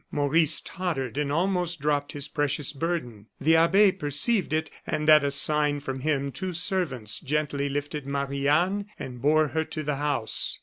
[0.09, 3.27] Maurice tottered, and almost dropped his precious burden.
[3.39, 8.47] The abbe perceived it, and at a sign from him, two servants gently lifted Marie
[8.47, 10.57] Anne, and bore her to the house.